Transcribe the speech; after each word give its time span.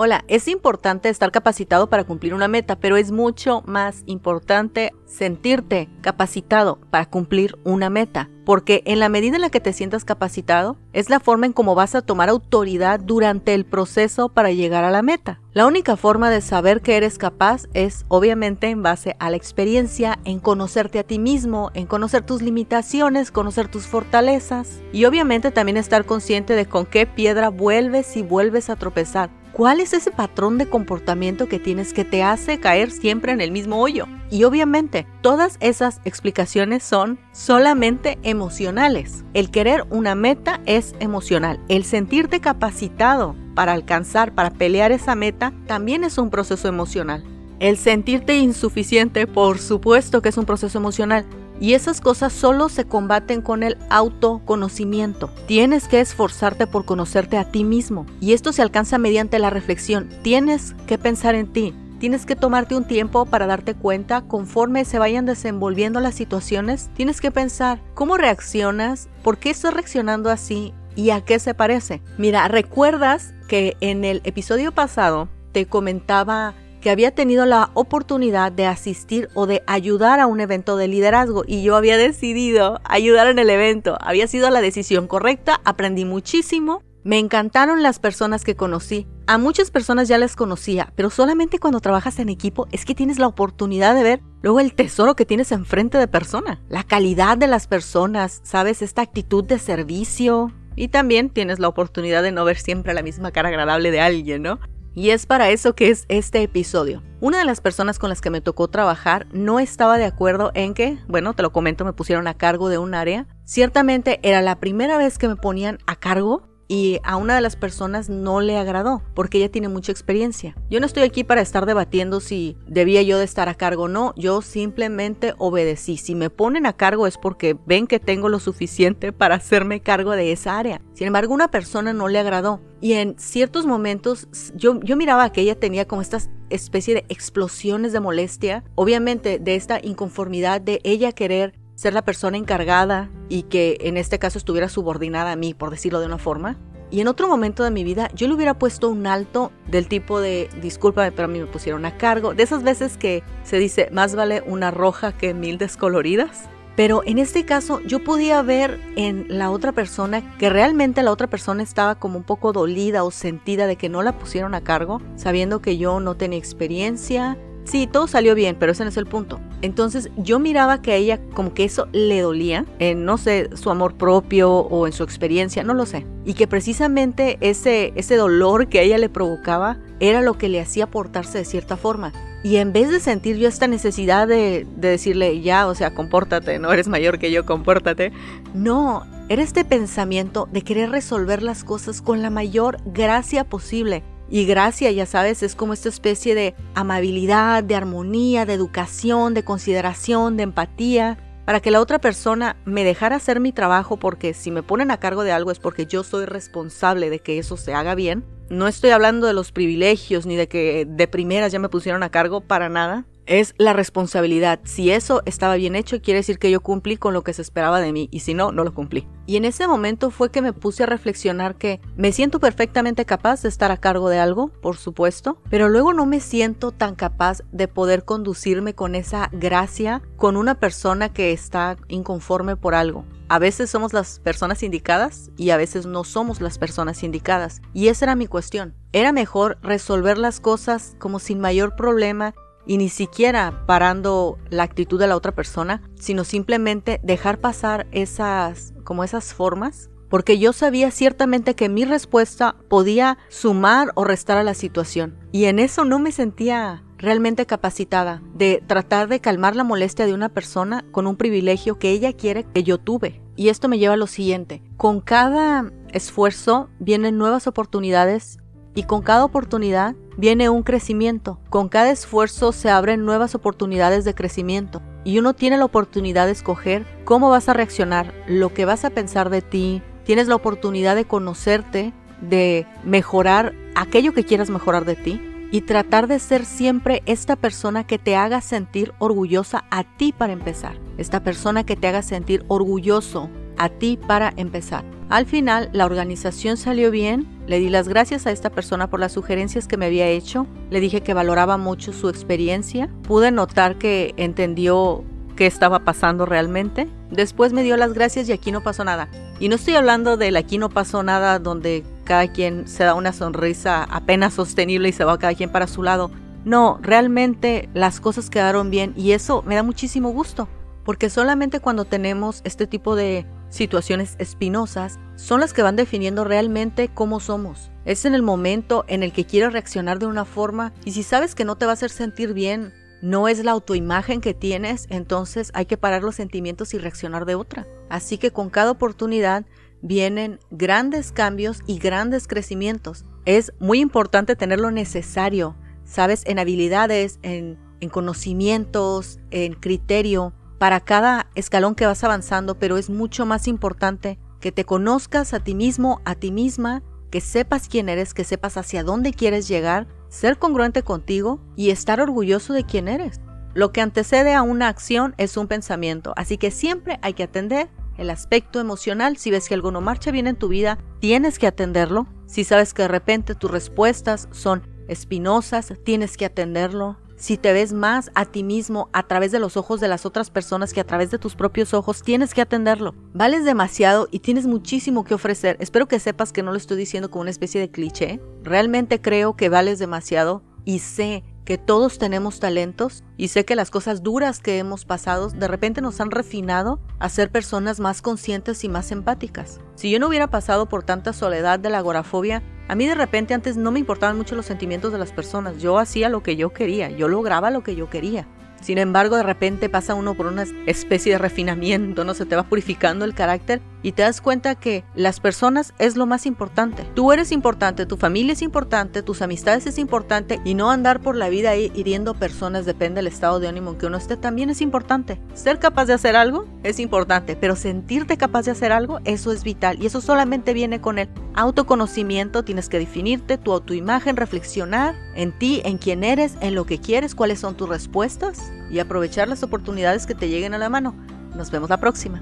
Hola, 0.00 0.24
es 0.28 0.46
importante 0.46 1.08
estar 1.08 1.32
capacitado 1.32 1.88
para 1.90 2.04
cumplir 2.04 2.32
una 2.32 2.46
meta, 2.46 2.76
pero 2.76 2.96
es 2.96 3.10
mucho 3.10 3.64
más 3.66 4.04
importante 4.06 4.92
sentirte 5.06 5.88
capacitado 6.02 6.78
para 6.88 7.06
cumplir 7.06 7.58
una 7.64 7.90
meta, 7.90 8.30
porque 8.44 8.84
en 8.86 9.00
la 9.00 9.08
medida 9.08 9.34
en 9.34 9.42
la 9.42 9.50
que 9.50 9.58
te 9.58 9.72
sientas 9.72 10.04
capacitado, 10.04 10.76
es 10.92 11.10
la 11.10 11.18
forma 11.18 11.46
en 11.46 11.52
cómo 11.52 11.74
vas 11.74 11.96
a 11.96 12.02
tomar 12.02 12.28
autoridad 12.28 13.00
durante 13.00 13.54
el 13.54 13.66
proceso 13.66 14.28
para 14.28 14.52
llegar 14.52 14.84
a 14.84 14.92
la 14.92 15.02
meta. 15.02 15.40
La 15.52 15.66
única 15.66 15.96
forma 15.96 16.30
de 16.30 16.42
saber 16.42 16.80
que 16.80 16.96
eres 16.96 17.18
capaz 17.18 17.66
es 17.74 18.04
obviamente 18.06 18.68
en 18.68 18.84
base 18.84 19.16
a 19.18 19.30
la 19.30 19.36
experiencia, 19.36 20.20
en 20.24 20.38
conocerte 20.38 21.00
a 21.00 21.02
ti 21.02 21.18
mismo, 21.18 21.72
en 21.74 21.88
conocer 21.88 22.22
tus 22.22 22.40
limitaciones, 22.40 23.32
conocer 23.32 23.66
tus 23.66 23.88
fortalezas 23.88 24.80
y 24.92 25.06
obviamente 25.06 25.50
también 25.50 25.76
estar 25.76 26.04
consciente 26.04 26.54
de 26.54 26.66
con 26.66 26.86
qué 26.86 27.04
piedra 27.04 27.48
vuelves 27.48 28.16
y 28.16 28.22
vuelves 28.22 28.70
a 28.70 28.76
tropezar 28.76 29.37
¿Cuál 29.52 29.80
es 29.80 29.92
ese 29.92 30.10
patrón 30.10 30.56
de 30.58 30.68
comportamiento 30.68 31.48
que 31.48 31.58
tienes 31.58 31.92
que 31.92 32.04
te 32.04 32.22
hace 32.22 32.60
caer 32.60 32.90
siempre 32.90 33.32
en 33.32 33.40
el 33.40 33.50
mismo 33.50 33.80
hoyo? 33.80 34.06
Y 34.30 34.44
obviamente, 34.44 35.06
todas 35.20 35.56
esas 35.60 36.00
explicaciones 36.04 36.82
son 36.84 37.18
solamente 37.32 38.18
emocionales. 38.22 39.24
El 39.34 39.50
querer 39.50 39.84
una 39.90 40.14
meta 40.14 40.60
es 40.66 40.94
emocional. 41.00 41.58
El 41.68 41.84
sentirte 41.84 42.40
capacitado 42.40 43.34
para 43.54 43.72
alcanzar, 43.72 44.32
para 44.34 44.50
pelear 44.50 44.92
esa 44.92 45.14
meta, 45.14 45.52
también 45.66 46.04
es 46.04 46.18
un 46.18 46.30
proceso 46.30 46.68
emocional. 46.68 47.24
El 47.58 47.76
sentirte 47.76 48.38
insuficiente, 48.38 49.26
por 49.26 49.58
supuesto 49.58 50.22
que 50.22 50.28
es 50.28 50.36
un 50.38 50.44
proceso 50.44 50.78
emocional. 50.78 51.24
Y 51.60 51.74
esas 51.74 52.00
cosas 52.00 52.32
solo 52.32 52.68
se 52.68 52.84
combaten 52.84 53.42
con 53.42 53.62
el 53.62 53.76
autoconocimiento. 53.90 55.30
Tienes 55.46 55.88
que 55.88 56.00
esforzarte 56.00 56.66
por 56.66 56.84
conocerte 56.84 57.36
a 57.36 57.50
ti 57.50 57.64
mismo. 57.64 58.06
Y 58.20 58.32
esto 58.32 58.52
se 58.52 58.62
alcanza 58.62 58.98
mediante 58.98 59.38
la 59.38 59.50
reflexión. 59.50 60.08
Tienes 60.22 60.74
que 60.86 60.98
pensar 60.98 61.34
en 61.34 61.52
ti. 61.52 61.74
Tienes 61.98 62.26
que 62.26 62.36
tomarte 62.36 62.76
un 62.76 62.84
tiempo 62.84 63.26
para 63.26 63.46
darte 63.46 63.74
cuenta 63.74 64.22
conforme 64.22 64.84
se 64.84 65.00
vayan 65.00 65.26
desenvolviendo 65.26 65.98
las 65.98 66.14
situaciones. 66.14 66.90
Tienes 66.94 67.20
que 67.20 67.32
pensar 67.32 67.80
cómo 67.94 68.16
reaccionas, 68.16 69.08
por 69.24 69.38
qué 69.38 69.50
estás 69.50 69.74
reaccionando 69.74 70.30
así 70.30 70.72
y 70.94 71.10
a 71.10 71.24
qué 71.24 71.40
se 71.40 71.54
parece. 71.54 72.00
Mira, 72.16 72.46
recuerdas 72.46 73.34
que 73.48 73.76
en 73.80 74.04
el 74.04 74.20
episodio 74.22 74.70
pasado 74.70 75.28
te 75.50 75.66
comentaba 75.66 76.54
que 76.78 76.90
había 76.90 77.14
tenido 77.14 77.46
la 77.46 77.70
oportunidad 77.74 78.52
de 78.52 78.66
asistir 78.66 79.28
o 79.34 79.46
de 79.46 79.62
ayudar 79.66 80.20
a 80.20 80.26
un 80.26 80.40
evento 80.40 80.76
de 80.76 80.88
liderazgo 80.88 81.44
y 81.46 81.62
yo 81.62 81.76
había 81.76 81.96
decidido 81.96 82.80
ayudar 82.84 83.26
en 83.28 83.38
el 83.38 83.50
evento. 83.50 83.98
Había 84.00 84.26
sido 84.26 84.50
la 84.50 84.60
decisión 84.60 85.06
correcta, 85.06 85.60
aprendí 85.64 86.04
muchísimo, 86.04 86.82
me 87.04 87.18
encantaron 87.18 87.82
las 87.82 87.98
personas 87.98 88.44
que 88.44 88.56
conocí. 88.56 89.06
A 89.26 89.38
muchas 89.38 89.70
personas 89.70 90.08
ya 90.08 90.18
las 90.18 90.36
conocía, 90.36 90.92
pero 90.94 91.10
solamente 91.10 91.58
cuando 91.58 91.80
trabajas 91.80 92.18
en 92.18 92.28
equipo 92.28 92.66
es 92.72 92.84
que 92.84 92.94
tienes 92.94 93.18
la 93.18 93.26
oportunidad 93.26 93.94
de 93.94 94.02
ver 94.02 94.20
luego 94.42 94.60
el 94.60 94.74
tesoro 94.74 95.16
que 95.16 95.24
tienes 95.24 95.52
enfrente 95.52 95.98
de 95.98 96.08
persona, 96.08 96.60
la 96.68 96.82
calidad 96.82 97.38
de 97.38 97.46
las 97.46 97.66
personas, 97.66 98.40
sabes, 98.44 98.82
esta 98.82 99.02
actitud 99.02 99.44
de 99.44 99.58
servicio. 99.58 100.52
Y 100.76 100.88
también 100.88 101.30
tienes 101.30 101.58
la 101.58 101.68
oportunidad 101.68 102.22
de 102.22 102.30
no 102.30 102.44
ver 102.44 102.56
siempre 102.56 102.94
la 102.94 103.02
misma 103.02 103.32
cara 103.32 103.48
agradable 103.48 103.90
de 103.90 104.00
alguien, 104.00 104.42
¿no? 104.42 104.60
Y 104.98 105.10
es 105.10 105.26
para 105.26 105.50
eso 105.50 105.76
que 105.76 105.90
es 105.90 106.06
este 106.08 106.42
episodio. 106.42 107.04
Una 107.20 107.38
de 107.38 107.44
las 107.44 107.60
personas 107.60 108.00
con 108.00 108.08
las 108.08 108.20
que 108.20 108.30
me 108.30 108.40
tocó 108.40 108.66
trabajar 108.66 109.28
no 109.30 109.60
estaba 109.60 109.96
de 109.96 110.04
acuerdo 110.04 110.50
en 110.54 110.74
que, 110.74 110.98
bueno, 111.06 111.34
te 111.34 111.42
lo 111.44 111.52
comento, 111.52 111.84
me 111.84 111.92
pusieron 111.92 112.26
a 112.26 112.34
cargo 112.34 112.68
de 112.68 112.78
un 112.78 112.94
área. 112.94 113.28
Ciertamente 113.44 114.18
era 114.24 114.42
la 114.42 114.58
primera 114.58 114.98
vez 114.98 115.16
que 115.16 115.28
me 115.28 115.36
ponían 115.36 115.78
a 115.86 115.94
cargo 115.94 116.47
y 116.68 117.00
a 117.02 117.16
una 117.16 117.34
de 117.34 117.40
las 117.40 117.56
personas 117.56 118.08
no 118.10 118.40
le 118.40 118.56
agradó 118.58 119.02
porque 119.14 119.38
ella 119.38 119.50
tiene 119.50 119.68
mucha 119.68 119.90
experiencia. 119.90 120.54
Yo 120.70 120.80
no 120.80 120.86
estoy 120.86 121.02
aquí 121.02 121.24
para 121.24 121.40
estar 121.40 121.66
debatiendo 121.66 122.20
si 122.20 122.56
debía 122.66 123.02
yo 123.02 123.18
de 123.18 123.24
estar 123.24 123.48
a 123.48 123.54
cargo 123.54 123.84
o 123.84 123.88
no, 123.88 124.12
yo 124.16 124.42
simplemente 124.42 125.34
obedecí. 125.38 125.96
Si 125.96 126.14
me 126.14 126.30
ponen 126.30 126.66
a 126.66 126.74
cargo 126.74 127.06
es 127.06 127.16
porque 127.16 127.56
ven 127.66 127.86
que 127.86 127.98
tengo 127.98 128.28
lo 128.28 128.38
suficiente 128.38 129.12
para 129.12 129.36
hacerme 129.36 129.80
cargo 129.80 130.12
de 130.12 130.30
esa 130.30 130.58
área. 130.58 130.80
Sin 130.92 131.06
embargo, 131.06 131.34
una 131.34 131.50
persona 131.50 131.92
no 131.92 132.08
le 132.08 132.18
agradó 132.18 132.60
y 132.80 132.92
en 132.92 133.18
ciertos 133.18 133.66
momentos 133.66 134.28
yo, 134.54 134.80
yo 134.82 134.96
miraba 134.96 135.32
que 135.32 135.40
ella 135.40 135.58
tenía 135.58 135.88
como 135.88 136.02
estas 136.02 136.30
especie 136.50 136.94
de 136.94 137.04
explosiones 137.08 137.92
de 137.92 138.00
molestia, 138.00 138.64
obviamente 138.74 139.38
de 139.38 139.54
esta 139.54 139.80
inconformidad 139.82 140.60
de 140.60 140.80
ella 140.82 141.12
querer 141.12 141.54
ser 141.78 141.94
la 141.94 142.02
persona 142.02 142.36
encargada 142.36 143.08
y 143.28 143.44
que 143.44 143.78
en 143.82 143.96
este 143.96 144.18
caso 144.18 144.36
estuviera 144.36 144.68
subordinada 144.68 145.30
a 145.30 145.36
mí, 145.36 145.54
por 145.54 145.70
decirlo 145.70 146.00
de 146.00 146.06
una 146.06 146.18
forma. 146.18 146.58
Y 146.90 147.00
en 147.00 147.06
otro 147.06 147.28
momento 147.28 147.62
de 147.62 147.70
mi 147.70 147.84
vida 147.84 148.10
yo 148.14 148.26
le 148.26 148.34
hubiera 148.34 148.58
puesto 148.58 148.88
un 148.88 149.06
alto 149.06 149.52
del 149.68 149.86
tipo 149.86 150.20
de, 150.20 150.50
discúlpame, 150.60 151.12
pero 151.12 151.26
a 151.26 151.30
mí 151.30 151.38
me 151.38 151.46
pusieron 151.46 151.84
a 151.84 151.96
cargo. 151.96 152.34
De 152.34 152.42
esas 152.42 152.64
veces 152.64 152.96
que 152.96 153.22
se 153.44 153.58
dice, 153.58 153.90
más 153.92 154.16
vale 154.16 154.42
una 154.44 154.72
roja 154.72 155.12
que 155.12 155.34
mil 155.34 155.56
descoloridas. 155.56 156.48
Pero 156.74 157.02
en 157.04 157.18
este 157.18 157.44
caso 157.44 157.80
yo 157.82 158.02
podía 158.02 158.42
ver 158.42 158.80
en 158.96 159.26
la 159.28 159.52
otra 159.52 159.70
persona 159.70 160.36
que 160.38 160.50
realmente 160.50 161.04
la 161.04 161.12
otra 161.12 161.28
persona 161.28 161.62
estaba 161.62 161.94
como 161.94 162.18
un 162.18 162.24
poco 162.24 162.52
dolida 162.52 163.04
o 163.04 163.12
sentida 163.12 163.68
de 163.68 163.76
que 163.76 163.88
no 163.88 164.02
la 164.02 164.18
pusieron 164.18 164.54
a 164.56 164.62
cargo, 164.62 165.00
sabiendo 165.14 165.62
que 165.62 165.78
yo 165.78 166.00
no 166.00 166.16
tenía 166.16 166.38
experiencia, 166.40 167.38
Sí, 167.68 167.86
todo 167.86 168.06
salió 168.06 168.34
bien, 168.34 168.56
pero 168.58 168.72
ese 168.72 168.82
no 168.82 168.88
es 168.88 168.96
el 168.96 169.04
punto. 169.04 169.40
Entonces 169.60 170.08
yo 170.16 170.38
miraba 170.38 170.80
que 170.80 170.92
a 170.92 170.96
ella 170.96 171.20
como 171.34 171.52
que 171.52 171.64
eso 171.64 171.86
le 171.92 172.22
dolía, 172.22 172.64
en 172.78 173.04
no 173.04 173.18
sé, 173.18 173.50
su 173.56 173.68
amor 173.68 173.94
propio 173.94 174.50
o 174.50 174.86
en 174.86 174.94
su 174.94 175.02
experiencia, 175.02 175.62
no 175.64 175.74
lo 175.74 175.84
sé. 175.84 176.06
Y 176.24 176.32
que 176.32 176.46
precisamente 176.46 177.36
ese, 177.42 177.92
ese 177.94 178.16
dolor 178.16 178.68
que 178.68 178.78
a 178.78 178.82
ella 178.82 178.96
le 178.96 179.10
provocaba 179.10 179.76
era 180.00 180.22
lo 180.22 180.38
que 180.38 180.48
le 180.48 180.62
hacía 180.62 180.86
portarse 180.86 181.36
de 181.36 181.44
cierta 181.44 181.76
forma. 181.76 182.14
Y 182.42 182.56
en 182.56 182.72
vez 182.72 182.88
de 182.88 183.00
sentir 183.00 183.36
yo 183.36 183.48
esta 183.48 183.66
necesidad 183.66 184.26
de, 184.26 184.66
de 184.76 184.88
decirle, 184.88 185.42
ya, 185.42 185.66
o 185.66 185.74
sea, 185.74 185.94
compórtate, 185.94 186.58
no 186.58 186.72
eres 186.72 186.88
mayor 186.88 187.18
que 187.18 187.30
yo, 187.30 187.44
compórtate, 187.44 188.12
no, 188.54 189.04
era 189.28 189.42
este 189.42 189.66
pensamiento 189.66 190.48
de 190.50 190.62
querer 190.62 190.90
resolver 190.90 191.42
las 191.42 191.64
cosas 191.64 192.00
con 192.00 192.22
la 192.22 192.30
mayor 192.30 192.78
gracia 192.86 193.44
posible 193.44 194.02
y 194.30 194.44
gracia, 194.44 194.90
ya 194.90 195.06
sabes, 195.06 195.42
es 195.42 195.54
como 195.54 195.72
esta 195.72 195.88
especie 195.88 196.34
de 196.34 196.54
amabilidad, 196.74 197.64
de 197.64 197.74
armonía, 197.74 198.44
de 198.44 198.54
educación, 198.54 199.34
de 199.34 199.44
consideración, 199.44 200.36
de 200.36 200.42
empatía, 200.44 201.18
para 201.46 201.60
que 201.60 201.70
la 201.70 201.80
otra 201.80 201.98
persona 201.98 202.56
me 202.66 202.84
dejara 202.84 203.16
hacer 203.16 203.40
mi 203.40 203.52
trabajo 203.52 203.96
porque 203.96 204.34
si 204.34 204.50
me 204.50 204.62
ponen 204.62 204.90
a 204.90 205.00
cargo 205.00 205.24
de 205.24 205.32
algo 205.32 205.50
es 205.50 205.58
porque 205.58 205.86
yo 205.86 206.02
soy 206.02 206.26
responsable 206.26 207.08
de 207.08 207.20
que 207.20 207.38
eso 207.38 207.56
se 207.56 207.72
haga 207.72 207.94
bien. 207.94 208.22
No 208.50 208.68
estoy 208.68 208.90
hablando 208.90 209.26
de 209.26 209.32
los 209.32 209.50
privilegios 209.50 210.26
ni 210.26 210.36
de 210.36 210.46
que 210.46 210.86
de 210.86 211.08
primeras 211.08 211.50
ya 211.50 211.58
me 211.58 211.70
pusieron 211.70 212.02
a 212.02 212.10
cargo 212.10 212.42
para 212.42 212.68
nada 212.68 213.06
es 213.28 213.54
la 213.58 213.74
responsabilidad. 213.74 214.58
Si 214.64 214.90
eso 214.90 215.22
estaba 215.26 215.54
bien 215.54 215.76
hecho, 215.76 216.00
quiere 216.00 216.20
decir 216.20 216.38
que 216.38 216.50
yo 216.50 216.60
cumplí 216.60 216.96
con 216.96 217.14
lo 217.14 217.22
que 217.22 217.34
se 217.34 217.42
esperaba 217.42 217.80
de 217.80 217.92
mí 217.92 218.08
y 218.10 218.20
si 218.20 218.34
no, 218.34 218.50
no 218.50 218.64
lo 218.64 218.74
cumplí. 218.74 219.06
Y 219.26 219.36
en 219.36 219.44
ese 219.44 219.68
momento 219.68 220.10
fue 220.10 220.30
que 220.30 220.42
me 220.42 220.54
puse 220.54 220.82
a 220.82 220.86
reflexionar 220.86 221.56
que 221.56 221.80
me 221.96 222.12
siento 222.12 222.40
perfectamente 222.40 223.04
capaz 223.04 223.42
de 223.42 223.50
estar 223.50 223.70
a 223.70 223.76
cargo 223.76 224.08
de 224.08 224.18
algo, 224.18 224.48
por 224.48 224.78
supuesto, 224.78 225.40
pero 225.50 225.68
luego 225.68 225.92
no 225.92 226.06
me 226.06 226.20
siento 226.20 226.72
tan 226.72 226.94
capaz 226.94 227.42
de 227.52 227.68
poder 227.68 228.04
conducirme 228.04 228.74
con 228.74 228.94
esa 228.94 229.28
gracia 229.32 230.02
con 230.16 230.38
una 230.38 230.54
persona 230.54 231.12
que 231.12 231.32
está 231.32 231.76
inconforme 231.88 232.56
por 232.56 232.74
algo. 232.74 233.04
A 233.28 233.38
veces 233.38 233.68
somos 233.68 233.92
las 233.92 234.20
personas 234.20 234.62
indicadas 234.62 235.30
y 235.36 235.50
a 235.50 235.58
veces 235.58 235.84
no 235.84 236.04
somos 236.04 236.40
las 236.40 236.56
personas 236.56 237.02
indicadas. 237.02 237.60
Y 237.74 237.88
esa 237.88 238.06
era 238.06 238.16
mi 238.16 238.26
cuestión. 238.26 238.74
Era 238.92 239.12
mejor 239.12 239.58
resolver 239.60 240.16
las 240.16 240.40
cosas 240.40 240.96
como 240.98 241.18
sin 241.18 241.38
mayor 241.38 241.76
problema 241.76 242.34
y 242.68 242.76
ni 242.76 242.90
siquiera 242.90 243.64
parando 243.66 244.38
la 244.50 244.62
actitud 244.62 245.00
de 245.00 245.08
la 245.08 245.16
otra 245.16 245.32
persona, 245.32 245.82
sino 245.96 246.22
simplemente 246.22 247.00
dejar 247.02 247.40
pasar 247.40 247.88
esas 247.90 248.74
como 248.84 249.02
esas 249.02 249.34
formas, 249.34 249.90
porque 250.08 250.38
yo 250.38 250.52
sabía 250.52 250.90
ciertamente 250.90 251.54
que 251.54 251.68
mi 251.68 251.84
respuesta 251.84 252.56
podía 252.68 253.18
sumar 253.28 253.90
o 253.94 254.04
restar 254.04 254.38
a 254.38 254.44
la 254.44 254.54
situación 254.54 255.18
y 255.32 255.46
en 255.46 255.58
eso 255.58 255.84
no 255.84 255.98
me 255.98 256.12
sentía 256.12 256.84
realmente 256.98 257.46
capacitada 257.46 258.22
de 258.34 258.62
tratar 258.66 259.08
de 259.08 259.20
calmar 259.20 259.56
la 259.56 259.64
molestia 259.64 260.06
de 260.06 260.14
una 260.14 260.28
persona 260.28 260.84
con 260.90 261.06
un 261.06 261.16
privilegio 261.16 261.78
que 261.78 261.90
ella 261.90 262.12
quiere 262.12 262.44
que 262.44 262.64
yo 262.64 262.78
tuve. 262.78 263.22
Y 263.36 263.50
esto 263.50 263.68
me 263.68 263.78
lleva 263.78 263.94
a 263.94 263.98
lo 263.98 264.08
siguiente, 264.08 264.62
con 264.76 265.00
cada 265.00 265.70
esfuerzo 265.92 266.70
vienen 266.80 267.16
nuevas 267.16 267.46
oportunidades 267.46 268.38
y 268.74 268.82
con 268.82 269.02
cada 269.02 269.24
oportunidad 269.24 269.94
viene 270.18 270.50
un 270.50 270.64
crecimiento. 270.64 271.38
Con 271.48 271.70
cada 271.70 271.90
esfuerzo 271.90 272.52
se 272.52 272.68
abren 272.68 273.06
nuevas 273.06 273.34
oportunidades 273.34 274.04
de 274.04 274.14
crecimiento 274.14 274.82
y 275.04 275.18
uno 275.18 275.32
tiene 275.32 275.56
la 275.56 275.64
oportunidad 275.64 276.26
de 276.26 276.32
escoger 276.32 276.84
cómo 277.04 277.30
vas 277.30 277.48
a 277.48 277.54
reaccionar, 277.54 278.12
lo 278.26 278.52
que 278.52 278.66
vas 278.66 278.84
a 278.84 278.90
pensar 278.90 279.30
de 279.30 279.40
ti. 279.40 279.80
Tienes 280.04 280.26
la 280.28 280.34
oportunidad 280.34 280.96
de 280.96 281.06
conocerte, 281.06 281.94
de 282.20 282.66
mejorar 282.84 283.54
aquello 283.76 284.12
que 284.12 284.24
quieras 284.24 284.50
mejorar 284.50 284.84
de 284.84 284.96
ti 284.96 285.22
y 285.50 285.62
tratar 285.62 286.08
de 286.08 286.18
ser 286.18 286.44
siempre 286.44 287.02
esta 287.06 287.36
persona 287.36 287.84
que 287.84 287.98
te 287.98 288.16
haga 288.16 288.40
sentir 288.40 288.92
orgullosa 288.98 289.64
a 289.70 289.84
ti 289.84 290.12
para 290.12 290.32
empezar. 290.32 290.78
Esta 290.98 291.22
persona 291.22 291.64
que 291.64 291.76
te 291.76 291.86
haga 291.86 292.02
sentir 292.02 292.44
orgulloso 292.48 293.30
a 293.58 293.68
ti 293.68 293.98
para 294.06 294.32
empezar. 294.36 294.84
Al 295.08 295.24
final, 295.24 295.70
la 295.72 295.86
organización 295.86 296.56
salió 296.56 296.90
bien, 296.90 297.26
le 297.46 297.58
di 297.58 297.70
las 297.70 297.88
gracias 297.88 298.26
a 298.26 298.30
esta 298.30 298.50
persona 298.50 298.90
por 298.90 299.00
las 299.00 299.12
sugerencias 299.12 299.66
que 299.66 299.78
me 299.78 299.86
había 299.86 300.06
hecho, 300.06 300.46
le 300.70 300.80
dije 300.80 301.00
que 301.00 301.14
valoraba 301.14 301.56
mucho 301.56 301.92
su 301.92 302.08
experiencia, 302.08 302.90
pude 303.02 303.30
notar 303.30 303.78
que 303.78 304.12
entendió 304.18 305.04
qué 305.34 305.46
estaba 305.46 305.78
pasando 305.78 306.26
realmente. 306.26 306.88
Después 307.10 307.52
me 307.52 307.62
dio 307.62 307.76
las 307.76 307.94
gracias 307.94 308.28
y 308.28 308.32
aquí 308.32 308.52
no 308.52 308.62
pasó 308.62 308.84
nada. 308.84 309.08
Y 309.38 309.48
no 309.48 309.54
estoy 309.54 309.76
hablando 309.76 310.16
del 310.16 310.36
aquí 310.36 310.58
no 310.58 310.68
pasó 310.68 311.02
nada 311.04 311.38
donde 311.38 311.84
cada 312.04 312.26
quien 312.26 312.66
se 312.66 312.82
da 312.82 312.94
una 312.94 313.12
sonrisa 313.12 313.84
apenas 313.84 314.34
sostenible 314.34 314.88
y 314.88 314.92
se 314.92 315.04
va 315.04 315.18
cada 315.18 315.34
quien 315.34 315.50
para 315.50 315.68
su 315.68 315.82
lado. 315.82 316.10
No, 316.44 316.80
realmente 316.82 317.68
las 317.72 318.00
cosas 318.00 318.30
quedaron 318.30 318.70
bien 318.70 318.92
y 318.96 319.12
eso 319.12 319.42
me 319.46 319.54
da 319.54 319.62
muchísimo 319.62 320.10
gusto, 320.10 320.48
porque 320.84 321.08
solamente 321.08 321.60
cuando 321.60 321.84
tenemos 321.84 322.40
este 322.44 322.66
tipo 322.66 322.96
de 322.96 323.24
situaciones 323.50 324.16
espinosas 324.18 324.98
son 325.16 325.40
las 325.40 325.52
que 325.52 325.62
van 325.62 325.76
definiendo 325.76 326.24
realmente 326.24 326.88
cómo 326.92 327.20
somos. 327.20 327.70
Es 327.84 328.04
en 328.04 328.14
el 328.14 328.22
momento 328.22 328.84
en 328.88 329.02
el 329.02 329.12
que 329.12 329.24
quieres 329.24 329.52
reaccionar 329.52 329.98
de 329.98 330.06
una 330.06 330.24
forma 330.24 330.72
y 330.84 330.92
si 330.92 331.02
sabes 331.02 331.34
que 331.34 331.44
no 331.44 331.56
te 331.56 331.66
va 331.66 331.72
a 331.72 331.74
hacer 331.74 331.90
sentir 331.90 332.34
bien, 332.34 332.72
no 333.00 333.28
es 333.28 333.44
la 333.44 333.52
autoimagen 333.52 334.20
que 334.20 334.34
tienes, 334.34 334.86
entonces 334.90 335.50
hay 335.54 335.66
que 335.66 335.76
parar 335.76 336.02
los 336.02 336.16
sentimientos 336.16 336.74
y 336.74 336.78
reaccionar 336.78 337.24
de 337.26 337.36
otra. 337.36 337.66
Así 337.88 338.18
que 338.18 338.32
con 338.32 338.50
cada 338.50 338.72
oportunidad 338.72 339.46
vienen 339.82 340.40
grandes 340.50 341.12
cambios 341.12 341.60
y 341.66 341.78
grandes 341.78 342.26
crecimientos. 342.26 343.04
Es 343.24 343.52
muy 343.60 343.80
importante 343.80 344.36
tener 344.36 344.58
lo 344.58 344.70
necesario, 344.70 345.56
sabes, 345.84 346.22
en 346.26 346.38
habilidades, 346.38 347.18
en, 347.22 347.58
en 347.80 347.88
conocimientos, 347.88 349.20
en 349.30 349.54
criterio, 349.54 350.32
para 350.58 350.80
cada 350.80 351.30
escalón 351.34 351.74
que 351.74 351.86
vas 351.86 352.04
avanzando, 352.04 352.58
pero 352.58 352.76
es 352.76 352.90
mucho 352.90 353.26
más 353.26 353.48
importante 353.48 354.18
que 354.40 354.52
te 354.52 354.64
conozcas 354.64 355.34
a 355.34 355.40
ti 355.40 355.54
mismo, 355.54 356.00
a 356.04 356.14
ti 356.14 356.30
misma, 356.30 356.82
que 357.10 357.20
sepas 357.20 357.68
quién 357.68 357.88
eres, 357.88 358.14
que 358.14 358.24
sepas 358.24 358.56
hacia 358.56 358.82
dónde 358.84 359.12
quieres 359.12 359.48
llegar 359.48 359.86
ser 360.08 360.38
congruente 360.38 360.82
contigo 360.82 361.40
y 361.56 361.70
estar 361.70 362.00
orgulloso 362.00 362.52
de 362.52 362.64
quién 362.64 362.88
eres. 362.88 363.20
Lo 363.54 363.72
que 363.72 363.80
antecede 363.80 364.34
a 364.34 364.42
una 364.42 364.68
acción 364.68 365.14
es 365.18 365.36
un 365.36 365.48
pensamiento, 365.48 366.12
así 366.16 366.38
que 366.38 366.50
siempre 366.50 366.98
hay 367.02 367.14
que 367.14 367.24
atender 367.24 367.68
el 367.96 368.10
aspecto 368.10 368.60
emocional. 368.60 369.16
Si 369.16 369.30
ves 369.30 369.48
que 369.48 369.54
algo 369.54 369.72
no 369.72 369.80
marcha 369.80 370.10
bien 370.10 370.26
en 370.26 370.36
tu 370.36 370.48
vida, 370.48 370.78
tienes 371.00 371.38
que 371.38 371.46
atenderlo. 371.46 372.06
Si 372.26 372.44
sabes 372.44 372.74
que 372.74 372.82
de 372.82 372.88
repente 372.88 373.34
tus 373.34 373.50
respuestas 373.50 374.28
son 374.30 374.62
espinosas, 374.86 375.72
tienes 375.84 376.16
que 376.16 376.26
atenderlo 376.26 376.98
si 377.18 377.36
te 377.36 377.52
ves 377.52 377.72
más 377.72 378.10
a 378.14 378.24
ti 378.24 378.42
mismo 378.42 378.88
a 378.92 379.06
través 379.06 379.32
de 379.32 379.40
los 379.40 379.56
ojos 379.56 379.80
de 379.80 379.88
las 379.88 380.06
otras 380.06 380.30
personas 380.30 380.72
que 380.72 380.80
a 380.80 380.86
través 380.86 381.10
de 381.10 381.18
tus 381.18 381.34
propios 381.34 381.74
ojos, 381.74 382.02
tienes 382.02 382.32
que 382.32 382.40
atenderlo. 382.40 382.94
Vales 383.12 383.44
demasiado 383.44 384.08
y 384.10 384.20
tienes 384.20 384.46
muchísimo 384.46 385.04
que 385.04 385.14
ofrecer. 385.14 385.56
Espero 385.60 385.88
que 385.88 386.00
sepas 386.00 386.32
que 386.32 386.42
no 386.42 386.52
lo 386.52 386.56
estoy 386.56 386.76
diciendo 386.76 387.10
como 387.10 387.22
una 387.22 387.30
especie 387.30 387.60
de 387.60 387.70
cliché. 387.70 388.20
Realmente 388.42 389.00
creo 389.00 389.36
que 389.36 389.48
vales 389.48 389.78
demasiado 389.78 390.42
y 390.64 390.78
sé 390.78 391.24
que 391.44 391.56
todos 391.56 391.98
tenemos 391.98 392.40
talentos 392.40 393.04
y 393.16 393.28
sé 393.28 393.46
que 393.46 393.56
las 393.56 393.70
cosas 393.70 394.02
duras 394.02 394.38
que 394.38 394.58
hemos 394.58 394.84
pasado 394.84 395.30
de 395.30 395.48
repente 395.48 395.80
nos 395.80 395.98
han 395.98 396.10
refinado 396.10 396.78
a 396.98 397.08
ser 397.08 397.30
personas 397.30 397.80
más 397.80 398.02
conscientes 398.02 398.62
y 398.64 398.68
más 398.68 398.92
empáticas. 398.92 399.58
Si 399.74 399.90
yo 399.90 399.98
no 399.98 400.08
hubiera 400.08 400.28
pasado 400.28 400.68
por 400.68 400.82
tanta 400.82 401.14
soledad 401.14 401.58
de 401.58 401.70
la 401.70 401.78
agorafobia, 401.78 402.42
a 402.68 402.74
mí 402.74 402.86
de 402.86 402.94
repente 402.94 403.34
antes 403.34 403.56
no 403.56 403.72
me 403.72 403.80
importaban 403.80 404.16
mucho 404.16 404.36
los 404.36 404.46
sentimientos 404.46 404.92
de 404.92 404.98
las 404.98 405.10
personas, 405.12 405.60
yo 405.60 405.78
hacía 405.78 406.08
lo 406.08 406.22
que 406.22 406.36
yo 406.36 406.50
quería, 406.50 406.90
yo 406.90 407.08
lograba 407.08 407.50
lo 407.50 407.62
que 407.62 407.74
yo 407.74 407.88
quería. 407.88 408.26
Sin 408.60 408.78
embargo, 408.78 409.16
de 409.16 409.22
repente 409.22 409.68
pasa 409.68 409.94
uno 409.94 410.14
por 410.14 410.26
una 410.26 410.44
especie 410.66 411.12
de 411.12 411.18
refinamiento, 411.18 412.04
no 412.04 412.12
se 412.14 412.26
te 412.26 412.36
va 412.36 412.42
purificando 412.42 413.04
el 413.04 413.14
carácter 413.14 413.60
y 413.82 413.92
te 413.92 414.02
das 414.02 414.20
cuenta 414.20 414.54
que 414.54 414.84
las 414.94 415.20
personas 415.20 415.74
es 415.78 415.96
lo 415.96 416.06
más 416.06 416.26
importante. 416.26 416.84
Tú 416.94 417.12
eres 417.12 417.32
importante, 417.32 417.86
tu 417.86 417.96
familia 417.96 418.32
es 418.32 418.42
importante, 418.42 419.02
tus 419.02 419.22
amistades 419.22 419.66
es 419.66 419.78
importante 419.78 420.40
y 420.44 420.54
no 420.54 420.70
andar 420.70 421.00
por 421.00 421.16
la 421.16 421.28
vida 421.28 421.56
hiriendo 421.56 422.14
personas 422.14 422.66
depende 422.66 422.98
del 422.98 423.06
estado 423.06 423.40
de 423.40 423.48
ánimo 423.48 423.70
en 423.70 423.78
que 423.78 423.86
uno 423.86 423.96
esté 423.96 424.16
también 424.16 424.50
es 424.50 424.60
importante. 424.60 425.20
Ser 425.34 425.58
capaz 425.58 425.86
de 425.86 425.94
hacer 425.94 426.16
algo 426.16 426.46
es 426.62 426.80
importante, 426.80 427.36
pero 427.36 427.56
sentirte 427.56 428.16
capaz 428.16 428.46
de 428.46 428.52
hacer 428.52 428.72
algo, 428.72 429.00
eso 429.04 429.32
es 429.32 429.44
vital 429.44 429.80
y 429.80 429.86
eso 429.86 430.00
solamente 430.00 430.52
viene 430.52 430.80
con 430.80 430.98
el 430.98 431.08
autoconocimiento, 431.34 432.44
tienes 432.44 432.68
que 432.68 432.78
definirte 432.78 433.38
tu 433.38 433.52
autoimagen, 433.52 434.16
reflexionar 434.16 434.94
en 435.14 435.36
ti, 435.38 435.62
en 435.64 435.78
quién 435.78 436.04
eres, 436.04 436.36
en 436.40 436.54
lo 436.54 436.66
que 436.66 436.78
quieres, 436.78 437.14
cuáles 437.14 437.40
son 437.40 437.56
tus 437.56 437.68
respuestas 437.68 438.52
y 438.70 438.78
aprovechar 438.78 439.28
las 439.28 439.42
oportunidades 439.42 440.06
que 440.06 440.14
te 440.14 440.28
lleguen 440.28 440.54
a 440.54 440.58
la 440.58 440.68
mano. 440.68 440.94
Nos 441.34 441.50
vemos 441.50 441.70
la 441.70 441.78
próxima. 441.78 442.20